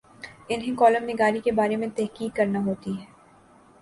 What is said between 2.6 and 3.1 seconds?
ہوتی ہے۔